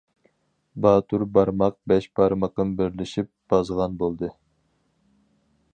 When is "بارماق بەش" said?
1.35-2.07